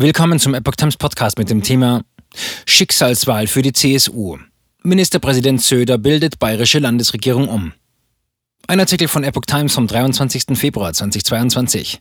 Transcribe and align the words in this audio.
Willkommen 0.00 0.38
zum 0.38 0.54
Epoch 0.54 0.76
Times 0.76 0.96
Podcast 0.96 1.38
mit 1.38 1.50
dem 1.50 1.60
Thema 1.60 2.04
Schicksalswahl 2.66 3.48
für 3.48 3.62
die 3.62 3.72
CSU. 3.72 4.38
Ministerpräsident 4.84 5.60
Söder 5.60 5.98
bildet 5.98 6.38
bayerische 6.38 6.78
Landesregierung 6.78 7.48
um. 7.48 7.72
Ein 8.68 8.78
Artikel 8.78 9.08
von 9.08 9.24
Epoch 9.24 9.46
Times 9.48 9.74
vom 9.74 9.88
23. 9.88 10.56
Februar 10.56 10.92
2022. 10.92 12.00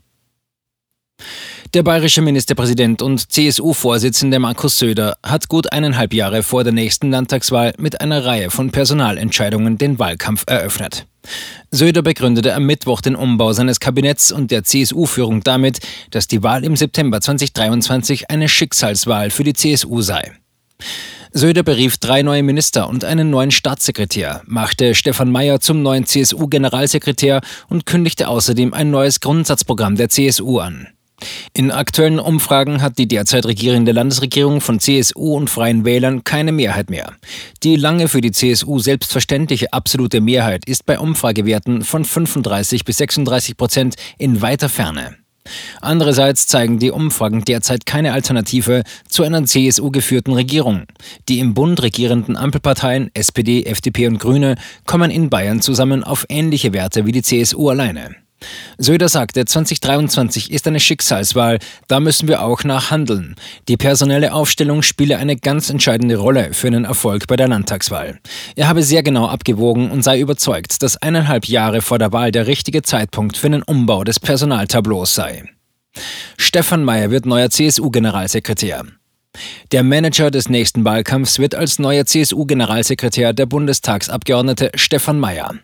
Der 1.74 1.82
bayerische 1.82 2.22
Ministerpräsident 2.22 3.02
und 3.02 3.32
CSU-Vorsitzende 3.32 4.38
Markus 4.38 4.78
Söder 4.78 5.18
hat 5.24 5.48
gut 5.48 5.72
eineinhalb 5.72 6.14
Jahre 6.14 6.44
vor 6.44 6.64
der 6.64 6.74
nächsten 6.74 7.10
Landtagswahl 7.10 7.74
mit 7.80 8.00
einer 8.00 8.24
Reihe 8.24 8.52
von 8.52 8.70
Personalentscheidungen 8.70 9.80
den 9.80 9.98
Wahlkampf 9.98 10.44
eröffnet. 10.46 11.08
Söder 11.72 12.02
begründete 12.02 12.54
am 12.54 12.66
Mittwoch 12.66 13.02
den 13.02 13.16
Umbau 13.16 13.54
seines 13.54 13.80
Kabinetts 13.80 14.32
und 14.32 14.52
der 14.52 14.64
CSU-Führung 14.64 15.44
damit, 15.44 15.80
dass 16.12 16.28
die 16.28 16.44
Wahl 16.44 16.64
im 16.64 16.76
September 16.76 17.22
2023 17.22 18.30
eine 18.30 18.50
Schicksalswahl 18.50 19.30
für 19.30 19.44
die 19.44 19.54
CSU 19.54 20.02
sei. 20.02 20.32
Söder 21.34 21.64
berief 21.64 21.98
drei 21.98 22.22
neue 22.24 22.42
Minister 22.42 22.90
und 22.90 23.04
einen 23.04 23.30
neuen 23.30 23.52
Staatssekretär, 23.52 24.42
machte 24.46 24.96
Stefan 24.96 25.32
Mayer 25.32 25.60
zum 25.60 25.82
neuen 25.82 26.06
CSU-Generalsekretär 26.06 27.42
und 27.70 27.86
kündigte 27.86 28.28
außerdem 28.30 28.74
ein 28.74 28.90
neues 28.90 29.20
Grundsatzprogramm 29.20 29.98
der 29.98 30.10
CSU 30.10 30.60
an. 30.60 30.88
In 31.54 31.72
aktuellen 31.72 32.20
Umfragen 32.20 32.84
hat 32.84 33.00
die 33.00 33.08
derzeit 33.08 33.48
regierende 33.48 33.92
Landesregierung 33.92 34.62
von 34.62 34.80
CSU 34.80 35.36
und 35.36 35.50
Freien 35.50 35.86
Wählern 35.86 36.24
keine 36.24 36.52
Mehrheit 36.52 36.92
mehr. 36.92 37.14
Die 37.64 37.76
lange 37.76 38.08
für 38.08 38.22
die 38.22 38.32
CSU 38.32 38.78
selbstverständliche 38.78 39.74
absolute 39.74 40.22
Mehrheit 40.22 40.66
ist 40.68 40.86
bei 40.86 41.00
Umfragewerten 41.00 41.84
von 41.84 42.06
35 42.06 42.86
bis 42.86 42.98
36 42.98 43.58
Prozent 43.58 43.96
in 44.20 44.42
weiter 44.44 44.70
Ferne. 44.70 45.16
Andererseits 45.82 46.46
zeigen 46.46 46.78
die 46.78 46.92
Umfragen 46.92 47.44
derzeit 47.44 47.86
keine 47.86 48.14
Alternative 48.14 48.84
zu 49.08 49.24
einer 49.24 49.44
CSU-geführten 49.44 50.34
Regierung. 50.34 50.84
Die 51.30 51.40
im 51.40 51.54
Bund 51.54 51.82
regierenden 51.82 52.38
Ampelparteien 52.38 53.10
SPD, 53.14 53.64
FDP 53.64 54.08
und 54.08 54.20
Grüne 54.20 54.56
kommen 54.86 55.10
in 55.10 55.30
Bayern 55.30 55.62
zusammen 55.62 56.04
auf 56.04 56.26
ähnliche 56.30 56.74
Werte 56.74 57.06
wie 57.06 57.14
die 57.14 57.24
CSU 57.24 57.70
alleine. 57.70 58.27
Söder 58.78 59.10
sagte, 59.10 59.46
2023 59.46 60.52
ist 60.52 60.68
eine 60.68 60.80
Schicksalswahl, 60.80 61.60
da 61.88 62.00
müssen 62.00 62.28
wir 62.28 62.44
auch 62.44 62.64
nachhandeln. 62.64 63.36
Die 63.68 63.78
personelle 63.78 64.34
Aufstellung 64.34 64.84
spiele 64.84 65.18
eine 65.18 65.36
ganz 65.36 65.70
entscheidende 65.70 66.18
Rolle 66.18 66.54
für 66.54 66.68
einen 66.68 66.86
Erfolg 66.86 67.28
bei 67.28 67.36
der 67.36 67.48
Landtagswahl. 67.48 68.20
Er 68.56 68.68
habe 68.68 68.84
sehr 68.84 69.04
genau 69.04 69.28
abgewogen 69.28 69.90
und 69.92 70.04
sei 70.04 70.20
überzeugt, 70.20 70.84
dass 70.84 70.98
eineinhalb 70.98 71.46
Jahre 71.46 71.82
vor 71.82 71.98
der 71.98 72.14
Wahl 72.14 72.32
der 72.32 72.48
richtige 72.48 72.84
Zeitpunkt 72.84 73.38
für 73.38 73.48
einen 73.48 73.64
Umbau 73.64 74.04
des 74.04 74.20
Personaltableaus 74.20 75.16
sei. 75.16 75.44
Stefan 76.38 76.84
Mayer 76.84 77.10
wird 77.10 77.26
neuer 77.26 77.50
CSU-Generalsekretär. 77.50 78.86
Der 79.72 79.84
Manager 79.84 80.32
des 80.32 80.50
nächsten 80.50 80.86
Wahlkampfs 80.86 81.40
wird 81.40 81.56
als 81.56 81.80
neuer 81.80 82.06
CSU-Generalsekretär 82.06 83.34
der 83.34 83.46
Bundestagsabgeordnete 83.46 84.72
Stefan 84.76 85.20
Mayer. 85.20 85.56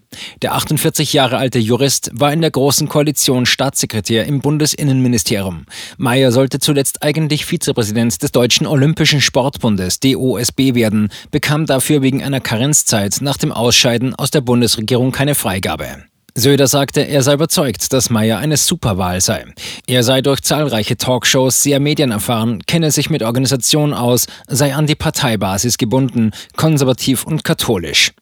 Der 0.41 0.53
48 0.53 1.13
Jahre 1.13 1.38
alte 1.38 1.59
Jurist 1.59 2.11
war 2.13 2.31
in 2.31 2.41
der 2.41 2.51
Großen 2.51 2.88
Koalition 2.88 3.45
Staatssekretär 3.45 4.25
im 4.25 4.41
Bundesinnenministerium. 4.41 5.66
Mayer 5.97 6.31
sollte 6.31 6.59
zuletzt 6.59 7.03
eigentlich 7.03 7.45
Vizepräsident 7.45 8.21
des 8.21 8.31
Deutschen 8.31 8.67
Olympischen 8.67 9.21
Sportbundes 9.21 9.99
DOSB 9.99 10.75
werden, 10.75 11.09
bekam 11.31 11.66
dafür 11.66 12.01
wegen 12.01 12.23
einer 12.23 12.39
Karenzzeit 12.39 13.17
nach 13.21 13.38
dem 13.38 13.51
Ausscheiden 13.51 14.16
aus 14.16 14.31
der 14.31 14.41
Bundesregierung 14.41 15.11
keine 15.11 15.35
Freigabe. 15.35 16.03
Söder 16.35 16.67
sagte, 16.67 17.01
er 17.01 17.21
sei 17.21 17.33
überzeugt, 17.33 17.93
dass 17.93 18.09
Meyer 18.09 18.39
eine 18.39 18.57
Superwahl 18.57 19.21
sei. 19.21 19.45
Er 19.85 20.01
sei 20.01 20.21
durch 20.21 20.41
zahlreiche 20.41 20.97
Talkshows 20.97 21.61
sehr 21.61 21.79
medienerfahren, 21.79 22.63
kenne 22.65 22.89
sich 22.89 23.11
mit 23.11 23.21
Organisation 23.21 23.93
aus, 23.93 24.25
sei 24.47 24.73
an 24.73 24.87
die 24.87 24.95
Parteibasis 24.95 25.77
gebunden, 25.77 26.31
konservativ 26.55 27.25
und 27.25 27.43
katholisch. 27.43 28.13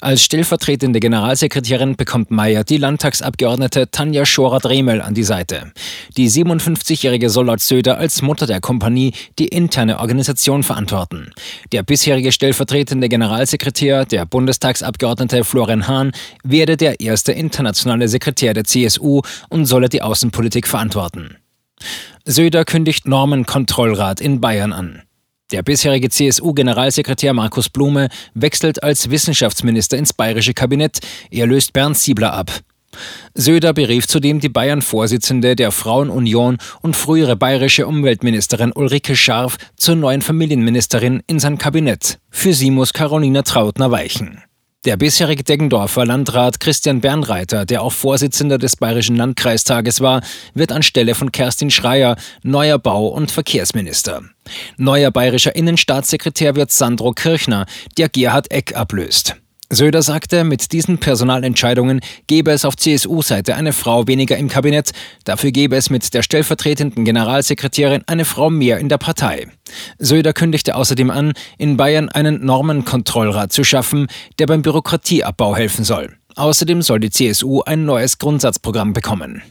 Als 0.00 0.22
stellvertretende 0.22 1.00
Generalsekretärin 1.00 1.96
bekommt 1.96 2.30
Meyer 2.30 2.64
die 2.64 2.76
Landtagsabgeordnete 2.76 3.90
Tanja 3.90 4.26
Schorer-Dremel 4.26 5.00
an 5.00 5.14
die 5.14 5.22
Seite. 5.22 5.72
Die 6.16 6.30
57-Jährige 6.30 7.30
soll 7.30 7.46
laut 7.46 7.60
Söder 7.60 7.98
als 7.98 8.22
Mutter 8.22 8.46
der 8.46 8.60
Kompanie 8.60 9.12
die 9.38 9.48
interne 9.48 9.98
Organisation 10.00 10.62
verantworten. 10.62 11.32
Der 11.72 11.82
bisherige 11.82 12.32
stellvertretende 12.32 13.08
Generalsekretär, 13.08 14.04
der 14.04 14.26
Bundestagsabgeordnete 14.26 15.44
Florian 15.44 15.88
Hahn, 15.88 16.12
werde 16.44 16.76
der 16.76 17.00
erste 17.00 17.32
internationale 17.32 18.08
Sekretär 18.08 18.54
der 18.54 18.64
CSU 18.64 19.22
und 19.48 19.66
solle 19.66 19.88
die 19.88 20.02
Außenpolitik 20.02 20.66
verantworten. 20.66 21.36
Söder 22.24 22.64
kündigt 22.64 23.06
Normenkontrollrat 23.06 24.20
in 24.20 24.40
Bayern 24.40 24.72
an. 24.72 25.02
Der 25.52 25.62
bisherige 25.62 26.08
CSU-Generalsekretär 26.08 27.32
Markus 27.32 27.68
Blume 27.68 28.08
wechselt 28.34 28.82
als 28.82 29.10
Wissenschaftsminister 29.10 29.98
ins 29.98 30.12
bayerische 30.12 30.54
Kabinett. 30.54 31.00
Er 31.30 31.46
löst 31.46 31.72
Bernd 31.72 31.98
Siebler 31.98 32.32
ab. 32.32 32.52
Söder 33.34 33.72
berief 33.72 34.06
zudem 34.06 34.40
die 34.40 34.48
Bayern-Vorsitzende 34.48 35.56
der 35.56 35.70
Frauenunion 35.70 36.58
und 36.82 36.96
frühere 36.96 37.36
bayerische 37.36 37.86
Umweltministerin 37.86 38.72
Ulrike 38.72 39.16
Scharf 39.16 39.58
zur 39.76 39.96
neuen 39.96 40.22
Familienministerin 40.22 41.22
in 41.26 41.38
sein 41.38 41.58
Kabinett. 41.58 42.18
Für 42.30 42.52
sie 42.52 42.70
muss 42.70 42.92
Carolina 42.92 43.42
Trautner 43.42 43.90
weichen. 43.90 44.42
Der 44.86 44.96
bisherige 44.96 45.44
Deggendorfer 45.44 46.06
Landrat 46.06 46.58
Christian 46.58 47.02
Bernreiter, 47.02 47.66
der 47.66 47.82
auch 47.82 47.92
Vorsitzender 47.92 48.56
des 48.56 48.76
Bayerischen 48.76 49.14
Landkreistages 49.14 50.00
war, 50.00 50.22
wird 50.54 50.72
anstelle 50.72 51.14
von 51.14 51.30
Kerstin 51.30 51.70
Schreier 51.70 52.16
neuer 52.42 52.78
Bau- 52.78 53.08
und 53.08 53.30
Verkehrsminister. 53.30 54.22
Neuer 54.78 55.10
bayerischer 55.10 55.54
Innenstaatssekretär 55.54 56.56
wird 56.56 56.70
Sandro 56.70 57.12
Kirchner, 57.12 57.66
der 57.98 58.08
Gerhard 58.08 58.50
Eck 58.50 58.74
ablöst. 58.74 59.36
Söder 59.72 60.02
sagte, 60.02 60.42
mit 60.42 60.72
diesen 60.72 60.98
Personalentscheidungen 60.98 62.00
gebe 62.26 62.50
es 62.50 62.64
auf 62.64 62.76
CSU-Seite 62.76 63.54
eine 63.54 63.72
Frau 63.72 64.08
weniger 64.08 64.36
im 64.36 64.48
Kabinett, 64.48 64.90
dafür 65.22 65.52
gebe 65.52 65.76
es 65.76 65.90
mit 65.90 66.12
der 66.12 66.22
stellvertretenden 66.22 67.04
Generalsekretärin 67.04 68.02
eine 68.06 68.24
Frau 68.24 68.50
mehr 68.50 68.78
in 68.78 68.88
der 68.88 68.98
Partei. 68.98 69.46
Söder 69.98 70.32
kündigte 70.32 70.74
außerdem 70.74 71.10
an, 71.10 71.34
in 71.56 71.76
Bayern 71.76 72.08
einen 72.08 72.44
Normenkontrollrat 72.44 73.52
zu 73.52 73.62
schaffen, 73.62 74.08
der 74.40 74.46
beim 74.46 74.62
Bürokratieabbau 74.62 75.54
helfen 75.54 75.84
soll. 75.84 76.16
Außerdem 76.34 76.82
soll 76.82 76.98
die 76.98 77.10
CSU 77.10 77.62
ein 77.62 77.84
neues 77.84 78.18
Grundsatzprogramm 78.18 78.92
bekommen. 78.92 79.42